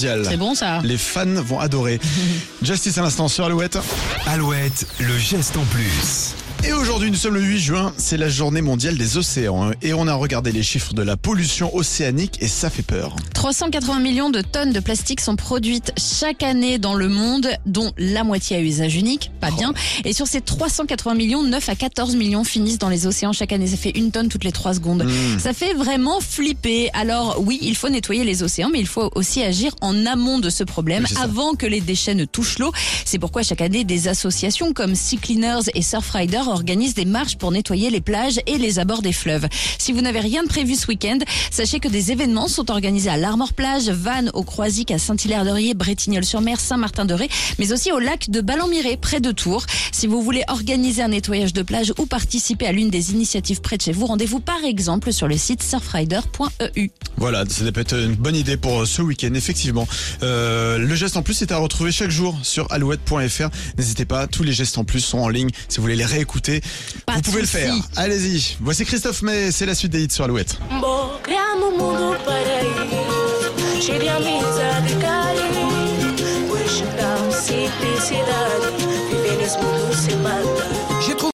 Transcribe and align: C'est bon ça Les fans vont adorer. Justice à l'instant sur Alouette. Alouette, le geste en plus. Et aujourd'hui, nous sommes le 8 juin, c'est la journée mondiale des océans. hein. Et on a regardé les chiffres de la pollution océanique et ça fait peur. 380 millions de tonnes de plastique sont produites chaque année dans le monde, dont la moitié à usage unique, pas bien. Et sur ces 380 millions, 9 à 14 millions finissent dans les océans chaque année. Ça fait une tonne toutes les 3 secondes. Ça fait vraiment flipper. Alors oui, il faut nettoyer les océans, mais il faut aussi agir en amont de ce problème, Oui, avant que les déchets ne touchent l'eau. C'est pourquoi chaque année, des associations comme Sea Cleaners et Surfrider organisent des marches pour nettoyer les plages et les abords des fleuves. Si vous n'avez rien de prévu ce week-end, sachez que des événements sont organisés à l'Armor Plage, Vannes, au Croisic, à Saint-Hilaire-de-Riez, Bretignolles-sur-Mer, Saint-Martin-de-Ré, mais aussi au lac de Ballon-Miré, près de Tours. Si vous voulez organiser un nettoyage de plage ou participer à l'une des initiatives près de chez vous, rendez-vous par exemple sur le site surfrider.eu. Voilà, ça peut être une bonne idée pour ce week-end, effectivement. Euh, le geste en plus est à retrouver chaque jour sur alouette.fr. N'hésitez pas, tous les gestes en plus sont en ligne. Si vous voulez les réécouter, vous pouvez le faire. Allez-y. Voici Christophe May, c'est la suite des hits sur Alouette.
C'est 0.00 0.36
bon 0.36 0.54
ça 0.54 0.78
Les 0.84 0.96
fans 0.96 1.26
vont 1.26 1.58
adorer. 1.58 1.98
Justice 2.62 2.96
à 2.98 3.02
l'instant 3.02 3.26
sur 3.26 3.46
Alouette. 3.46 3.80
Alouette, 4.26 4.86
le 5.00 5.18
geste 5.18 5.56
en 5.56 5.64
plus. 5.64 6.36
Et 6.64 6.72
aujourd'hui, 6.72 7.08
nous 7.12 7.16
sommes 7.16 7.34
le 7.34 7.40
8 7.40 7.58
juin, 7.60 7.92
c'est 7.98 8.16
la 8.16 8.28
journée 8.28 8.62
mondiale 8.62 8.98
des 8.98 9.16
océans. 9.16 9.68
hein. 9.70 9.74
Et 9.80 9.94
on 9.94 10.08
a 10.08 10.14
regardé 10.14 10.50
les 10.50 10.64
chiffres 10.64 10.92
de 10.92 11.02
la 11.02 11.16
pollution 11.16 11.72
océanique 11.74 12.38
et 12.40 12.48
ça 12.48 12.68
fait 12.68 12.82
peur. 12.82 13.14
380 13.32 14.00
millions 14.00 14.28
de 14.28 14.40
tonnes 14.40 14.72
de 14.72 14.80
plastique 14.80 15.20
sont 15.20 15.36
produites 15.36 15.92
chaque 15.96 16.42
année 16.42 16.78
dans 16.78 16.94
le 16.94 17.08
monde, 17.08 17.46
dont 17.64 17.92
la 17.96 18.24
moitié 18.24 18.56
à 18.56 18.60
usage 18.60 18.96
unique, 18.96 19.30
pas 19.40 19.52
bien. 19.52 19.72
Et 20.04 20.12
sur 20.12 20.26
ces 20.26 20.40
380 20.40 21.14
millions, 21.14 21.44
9 21.44 21.68
à 21.68 21.76
14 21.76 22.16
millions 22.16 22.42
finissent 22.42 22.78
dans 22.78 22.88
les 22.88 23.06
océans 23.06 23.32
chaque 23.32 23.52
année. 23.52 23.68
Ça 23.68 23.76
fait 23.76 23.96
une 23.96 24.10
tonne 24.10 24.28
toutes 24.28 24.42
les 24.42 24.50
3 24.50 24.74
secondes. 24.74 25.06
Ça 25.38 25.52
fait 25.52 25.74
vraiment 25.74 26.18
flipper. 26.20 26.90
Alors 26.92 27.36
oui, 27.38 27.60
il 27.62 27.76
faut 27.76 27.88
nettoyer 27.88 28.24
les 28.24 28.42
océans, 28.42 28.68
mais 28.72 28.80
il 28.80 28.88
faut 28.88 29.12
aussi 29.14 29.44
agir 29.44 29.76
en 29.80 29.87
amont 30.06 30.38
de 30.38 30.50
ce 30.50 30.64
problème, 30.64 31.06
Oui, 31.08 31.16
avant 31.22 31.54
que 31.54 31.66
les 31.66 31.80
déchets 31.80 32.14
ne 32.14 32.24
touchent 32.24 32.58
l'eau. 32.58 32.72
C'est 33.04 33.18
pourquoi 33.18 33.42
chaque 33.42 33.60
année, 33.60 33.84
des 33.84 34.08
associations 34.08 34.72
comme 34.72 34.94
Sea 34.94 35.16
Cleaners 35.18 35.70
et 35.74 35.82
Surfrider 35.82 36.42
organisent 36.46 36.94
des 36.94 37.04
marches 37.04 37.36
pour 37.36 37.52
nettoyer 37.52 37.90
les 37.90 38.00
plages 38.00 38.40
et 38.46 38.58
les 38.58 38.78
abords 38.78 39.02
des 39.02 39.12
fleuves. 39.12 39.48
Si 39.78 39.92
vous 39.92 40.00
n'avez 40.00 40.20
rien 40.20 40.42
de 40.42 40.48
prévu 40.48 40.74
ce 40.74 40.86
week-end, 40.86 41.18
sachez 41.50 41.80
que 41.80 41.88
des 41.88 42.12
événements 42.12 42.48
sont 42.48 42.70
organisés 42.70 43.10
à 43.10 43.16
l'Armor 43.16 43.52
Plage, 43.52 43.88
Vannes, 43.88 44.30
au 44.34 44.42
Croisic, 44.42 44.90
à 44.90 44.98
Saint-Hilaire-de-Riez, 44.98 45.74
Bretignolles-sur-Mer, 45.74 46.60
Saint-Martin-de-Ré, 46.60 47.28
mais 47.58 47.72
aussi 47.72 47.92
au 47.92 47.98
lac 47.98 48.30
de 48.30 48.40
Ballon-Miré, 48.40 48.96
près 48.96 49.20
de 49.20 49.32
Tours. 49.32 49.66
Si 49.92 50.06
vous 50.06 50.22
voulez 50.22 50.42
organiser 50.48 51.02
un 51.02 51.08
nettoyage 51.08 51.52
de 51.52 51.62
plage 51.62 51.92
ou 51.98 52.06
participer 52.06 52.66
à 52.66 52.72
l'une 52.72 52.90
des 52.90 53.12
initiatives 53.12 53.60
près 53.60 53.76
de 53.76 53.82
chez 53.82 53.92
vous, 53.92 54.06
rendez-vous 54.06 54.40
par 54.40 54.64
exemple 54.64 55.12
sur 55.12 55.28
le 55.28 55.36
site 55.36 55.62
surfrider.eu. 55.62 56.90
Voilà, 57.16 57.44
ça 57.48 57.70
peut 57.72 57.80
être 57.80 57.96
une 57.96 58.14
bonne 58.14 58.36
idée 58.36 58.56
pour 58.56 58.86
ce 58.86 59.02
week-end, 59.02 59.34
effectivement. 59.34 59.77
Euh, 60.22 60.78
le 60.78 60.94
geste 60.94 61.16
en 61.16 61.22
plus 61.22 61.40
est 61.42 61.52
à 61.52 61.58
retrouver 61.58 61.92
chaque 61.92 62.10
jour 62.10 62.38
sur 62.42 62.70
alouette.fr. 62.72 63.48
N'hésitez 63.76 64.04
pas, 64.04 64.26
tous 64.26 64.42
les 64.42 64.52
gestes 64.52 64.78
en 64.78 64.84
plus 64.84 65.00
sont 65.00 65.18
en 65.18 65.28
ligne. 65.28 65.50
Si 65.68 65.76
vous 65.76 65.82
voulez 65.82 65.96
les 65.96 66.04
réécouter, 66.04 66.60
vous 67.14 67.20
pouvez 67.22 67.40
le 67.40 67.46
faire. 67.46 67.74
Allez-y. 67.96 68.56
Voici 68.60 68.84
Christophe 68.84 69.22
May, 69.22 69.50
c'est 69.50 69.66
la 69.66 69.74
suite 69.74 69.92
des 69.92 70.04
hits 70.04 70.10
sur 70.10 70.24
Alouette. 70.24 70.58